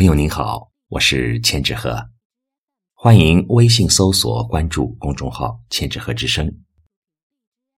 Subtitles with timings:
[0.00, 2.08] 朋友您好，我是千纸鹤，
[2.94, 6.50] 欢迎微信搜索关注公众号“千纸鹤之声”。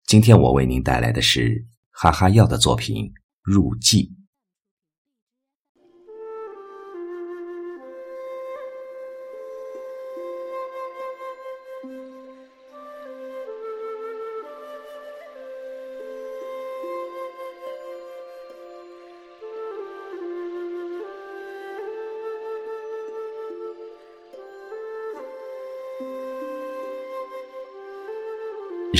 [0.07, 3.07] 今天我为您带来的是哈哈药的作品
[3.41, 4.07] 《入寂》。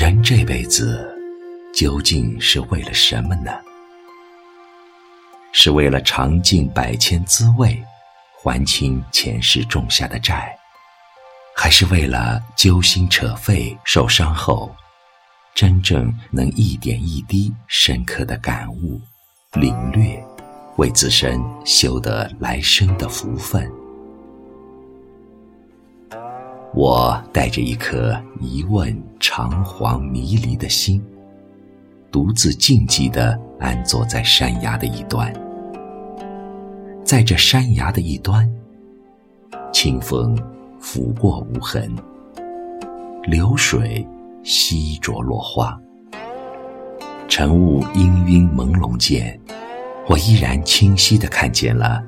[0.04, 1.18] 人这辈子
[1.74, 3.52] 究竟是为了什么呢？
[5.54, 7.82] 是为了尝尽百千滋味，
[8.44, 10.54] 还清前世种下的债，
[11.56, 14.76] 还是为了揪心扯肺、受伤后，
[15.56, 19.00] 真正能一点一滴深刻的感悟、
[19.54, 20.22] 领略，
[20.76, 23.72] 为自身修得来生的福分？
[26.76, 31.04] 我带着一颗疑问、彷徨、迷离的心，
[32.12, 35.32] 独自静寂地安坐在山崖的一端。
[37.04, 38.52] 在这山崖的一端，
[39.72, 40.36] 清风
[40.80, 41.96] 拂过无痕，
[43.24, 44.06] 流水
[44.44, 45.80] 稀着落花，
[47.28, 49.40] 晨雾氤氲朦胧间，
[50.10, 52.04] 我依然清晰地看见了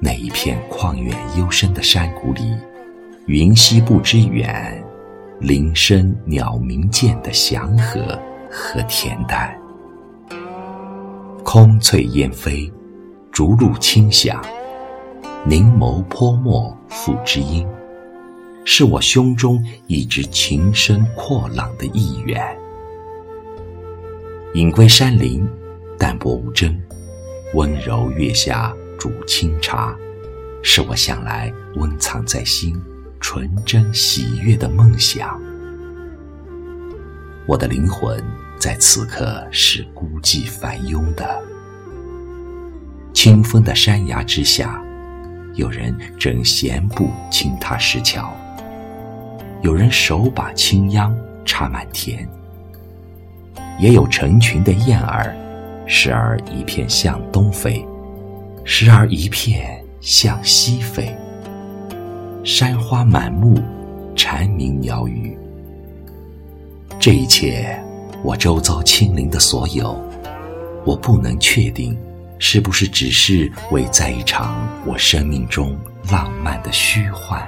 [0.00, 2.54] 那一片旷远幽深的山谷里。
[3.26, 4.84] 云溪不知远，
[5.40, 9.58] 林深鸟鸣涧的祥和和恬淡。
[11.42, 12.70] 空翠烟飞，
[13.32, 14.44] 竹露清响，
[15.46, 17.66] 凝眸泼墨赋知音，
[18.66, 22.38] 是我胸中一直情深阔朗的意愿。
[24.52, 25.48] 隐归山林，
[25.98, 26.78] 淡泊无争，
[27.54, 29.96] 温柔月下煮清茶，
[30.62, 32.78] 是我向来温藏在心。
[33.26, 35.40] 纯真喜悦的梦想，
[37.46, 38.22] 我的灵魂
[38.58, 41.42] 在此刻是孤寂烦忧的。
[43.14, 44.78] 清风的山崖之下，
[45.54, 48.30] 有人正闲步轻踏石桥，
[49.62, 51.16] 有人手把青秧
[51.46, 52.28] 插满田，
[53.80, 55.34] 也有成群的燕儿，
[55.86, 57.82] 时而一片向东飞，
[58.64, 61.16] 时而一片向西飞。
[62.44, 63.58] 山花满目，
[64.14, 65.34] 蝉鸣鸟语。
[67.00, 67.82] 这一切，
[68.22, 69.98] 我周遭亲临的所有，
[70.84, 71.98] 我不能确定，
[72.38, 75.74] 是不是只是为在一场我生命中
[76.12, 77.42] 浪漫的虚幻？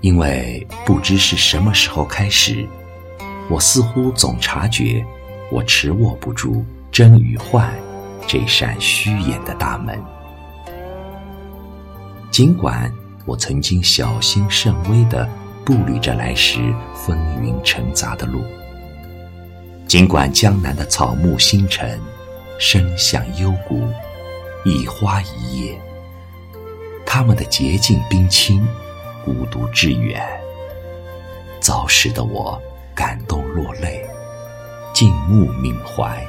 [0.00, 2.66] 因为不知是什么时候开始，
[3.48, 5.04] 我似乎总察觉，
[5.52, 7.72] 我持握不住真与幻
[8.26, 9.96] 这扇虚掩的大门。
[12.30, 12.92] 尽管
[13.26, 15.28] 我曾经小心慎微地
[15.64, 18.42] 步履着来时风云沉杂的路，
[19.86, 22.00] 尽管江南的草木星辰，
[22.58, 23.86] 声响幽谷，
[24.64, 25.78] 一花一叶，
[27.04, 28.66] 他们的洁净冰清，
[29.24, 30.22] 孤独致远，
[31.60, 32.60] 早使得我
[32.94, 34.08] 感动落泪，
[34.94, 36.24] 静目缅怀，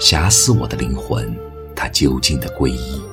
[0.00, 1.36] 遐思我的灵魂，
[1.74, 3.03] 它究竟的皈依。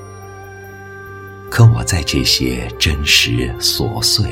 [1.51, 4.25] 可我在这些真实琐碎、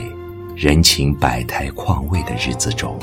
[0.56, 2.98] 人情百态况味的日子中，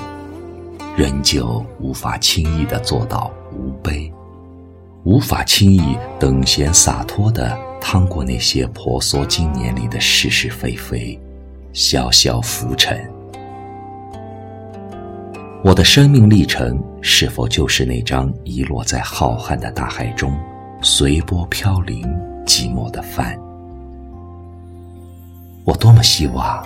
[0.96, 4.10] 仍旧无法轻易地做到无悲，
[5.04, 11.20] 无法轻易等闲洒脱地趟过那些婆娑经年里的是是非非、
[11.74, 12.98] 潇潇浮沉。
[15.62, 20.34] 我的生命历程是否就是那张遗落在浩瀚的大海中，
[20.80, 22.02] 随波飘零、
[22.46, 23.38] 寂寞的帆？
[25.66, 26.64] 我多么希望，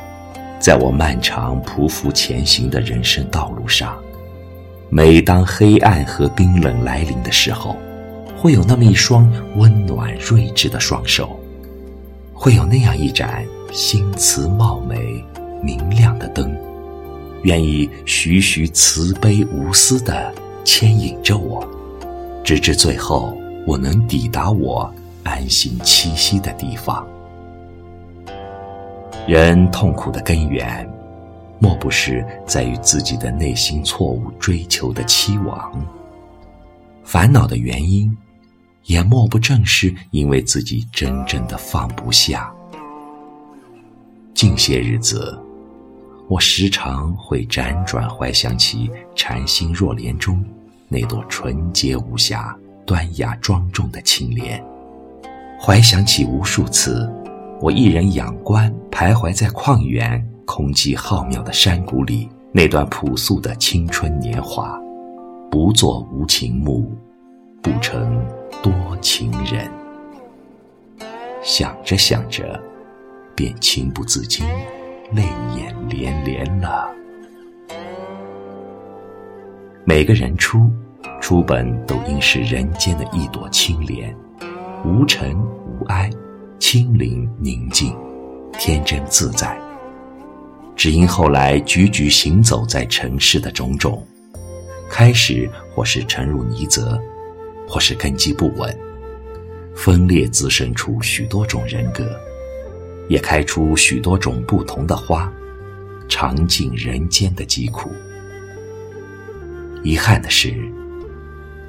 [0.60, 3.98] 在我漫长匍匐前行的人生道路上，
[4.90, 7.74] 每当黑暗和冰冷来临的时候，
[8.36, 11.40] 会有那么一双温暖睿智的双手，
[12.34, 13.42] 会有那样一盏
[13.72, 15.24] 心慈貌美、
[15.62, 16.54] 明亮的灯，
[17.44, 20.30] 愿意徐徐慈悲无私地
[20.62, 21.66] 牵引着我，
[22.44, 23.34] 直至最后
[23.66, 24.92] 我能抵达我
[25.22, 27.06] 安心栖息的地方。
[29.26, 30.88] 人痛苦的根源，
[31.58, 35.70] 莫不是在于自己的内心错误追求的期望；
[37.04, 38.16] 烦恼的原因，
[38.84, 42.52] 也莫不正是因为自己真正的放不下。
[44.34, 45.38] 近些日子，
[46.28, 50.44] 我时常会辗转怀想起《禅心若莲》中
[50.88, 54.60] 那朵纯洁无瑕、端雅庄重的青莲，
[55.60, 57.08] 怀想起无数次，
[57.62, 64.80] 我一人仰观，徘徊在旷远、空寂浩渺的山谷里，那段朴素的青春年华。
[65.50, 66.90] 不做无情木，
[67.60, 68.18] 不成
[68.62, 68.72] 多
[69.02, 69.70] 情人。
[71.42, 72.58] 想着想着，
[73.34, 74.46] 便情不自禁，
[75.12, 75.24] 泪
[75.54, 76.88] 眼连连了。
[79.84, 80.70] 每个人出，
[81.20, 84.16] 出本都应是人间的一朵青莲，
[84.82, 86.08] 无尘无埃，
[86.60, 87.96] 清灵宁静，
[88.52, 89.58] 天真自在。
[90.76, 94.06] 只因后来踽踽行走在尘世的种种，
[94.90, 97.00] 开始或是沉入泥泽，
[97.66, 98.78] 或是根基不稳。
[99.74, 102.04] 分裂滋生出许多种人格，
[103.08, 105.32] 也开出许多种不同的花，
[106.08, 107.90] 尝尽人间的疾苦。
[109.82, 110.54] 遗憾的是，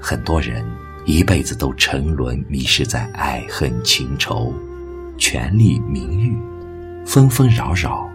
[0.02, 0.66] 很多人
[1.06, 4.54] 一辈子都沉沦迷失在爱恨情仇、
[5.22, 6.36] 权力名誉，
[7.06, 8.10] 纷纷扰扰，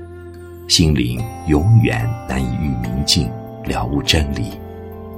[0.66, 3.30] 心灵永远难以遇明镜，
[3.64, 4.50] 了悟真理。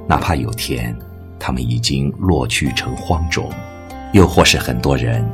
[0.07, 0.95] 哪怕有天，
[1.39, 3.49] 他们已经落去成荒冢。
[4.13, 5.27] 又或是很多人，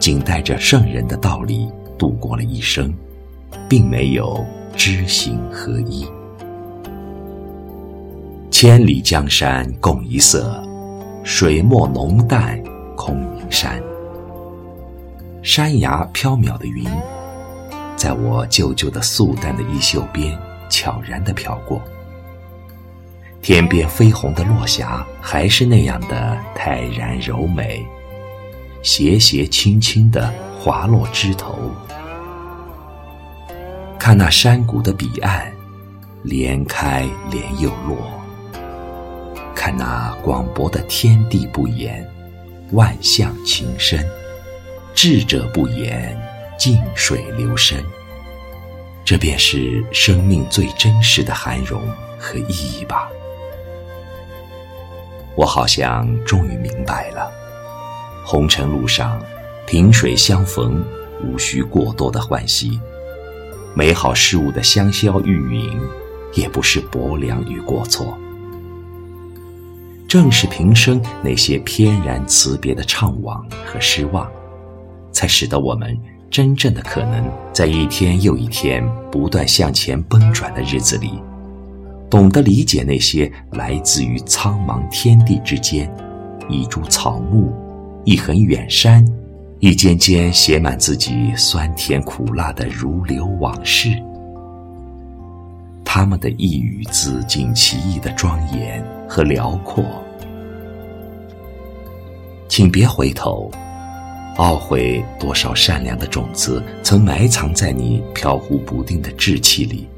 [0.00, 1.68] 仅带着圣人的道理
[1.98, 2.90] 度过了一生，
[3.68, 4.42] 并没有
[4.74, 6.06] 知行合一。
[8.50, 10.66] 千里江山共一色，
[11.22, 12.58] 水墨浓淡
[12.96, 13.78] 空云山。
[15.42, 16.84] 山崖飘渺的云，
[17.96, 20.36] 在我旧旧的素淡的衣袖边
[20.68, 21.80] 悄然地飘过。
[23.40, 27.86] 天边绯红的落霞，还是那样的泰然柔美。
[28.82, 31.56] 斜斜轻轻地滑落枝头，
[33.98, 35.50] 看那山谷的彼岸，
[36.22, 37.96] 连开连又落；
[39.54, 42.06] 看那广博的天地不言，
[42.72, 44.00] 万象情深；
[45.00, 46.20] 智者不言，
[46.58, 47.80] 静水流深。
[49.04, 51.80] 这便是生命最真实的涵容
[52.18, 53.08] 和意义吧。
[55.36, 57.30] 我好像终于明白了。
[58.26, 59.22] 红尘路上，
[59.68, 60.84] 萍水相逢，
[61.22, 62.70] 无需过多的欢喜；
[63.76, 65.78] 美好事物的香消玉殒，
[66.34, 68.18] 也不是薄凉与过错。
[70.08, 74.28] 正是平生那些翩然辞别的怅惘和失望，
[75.18, 75.98] 才使得我们
[76.30, 81.10] 真正的可能，在一天又一天不断向前奔转的日子里，
[82.08, 85.92] 懂得理解那些来自于苍茫天地之间
[86.48, 87.52] 一株草木。
[88.04, 89.04] 一横远山，
[89.58, 93.90] 一间间写满自己酸甜苦辣的如流往事。
[95.84, 99.84] 他们的一语自尽其意的庄严和辽阔，
[102.48, 103.50] 请别回头，
[104.38, 109.88] 懊悔多少善良的种子曾埋藏在你飘忽不定的志气里。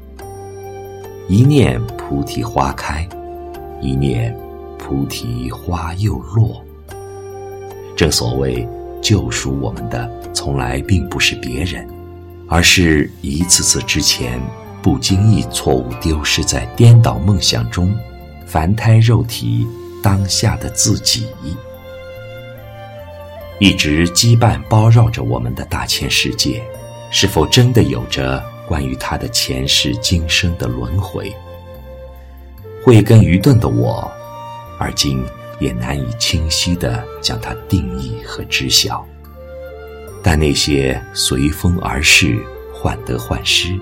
[1.27, 3.07] 一念菩提花开，
[3.79, 4.35] 一念
[4.77, 6.63] 菩提花又落。
[7.95, 8.67] 正所谓，
[8.99, 11.87] 救赎我们的从来并不是别人，
[12.49, 14.41] 而是一次次之前
[14.81, 17.95] 不经意错误丢失在颠倒梦想中，
[18.47, 19.67] 凡胎肉体
[20.01, 21.27] 当下的自己。
[23.61, 26.63] 一直羁绊包绕着我们的大千世界，
[27.11, 31.31] 是否真的有着关于他的前世今生的轮回？
[32.83, 34.11] 慧根愚钝的我，
[34.79, 35.23] 而今。
[35.59, 39.05] 也难以清晰地将它定义和知晓，
[40.23, 43.79] 但那些随风而逝、患得患失、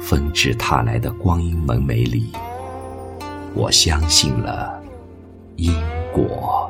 [0.00, 2.32] 纷至沓来的光阴门楣里，
[3.54, 4.82] 我相信了
[5.54, 5.72] 因
[6.12, 6.61] 果。